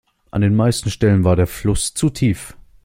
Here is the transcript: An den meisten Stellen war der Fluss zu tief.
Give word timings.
An 0.31 0.41
den 0.41 0.55
meisten 0.55 0.89
Stellen 0.89 1.23
war 1.23 1.35
der 1.35 1.45
Fluss 1.45 1.93
zu 1.93 2.09
tief. 2.09 2.55